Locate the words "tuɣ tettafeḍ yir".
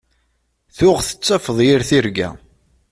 0.77-1.81